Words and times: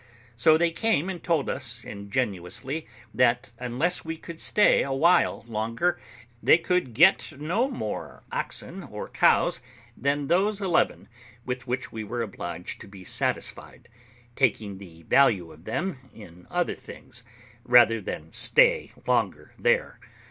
So 0.35 0.57
they 0.57 0.71
came 0.71 1.11
and 1.11 1.21
told 1.23 1.47
us 1.47 1.83
ingenuously, 1.83 2.87
that, 3.13 3.51
unless 3.59 4.03
we 4.03 4.17
could 4.17 4.41
stay 4.41 4.81
a 4.81 4.91
while 4.91 5.45
longer, 5.47 5.99
they 6.41 6.57
could 6.57 6.95
get 6.95 7.33
no 7.39 7.67
more 7.69 8.23
oxen 8.31 8.81
or 8.81 9.09
cows 9.09 9.61
than 9.95 10.25
those 10.27 10.59
eleven, 10.59 11.07
with 11.45 11.67
which 11.67 11.91
we 11.91 12.03
were 12.03 12.23
obliged 12.23 12.81
to 12.81 12.87
be 12.87 13.03
satisfied, 13.03 13.89
taking 14.35 14.79
the 14.79 15.03
value 15.03 15.51
of 15.51 15.65
them 15.65 15.99
in 16.15 16.47
other 16.49 16.73
things, 16.73 17.21
rather 17.63 18.01
than 18.01 18.31
stay 18.31 18.93
longer 19.05 19.53
there. 19.59 19.99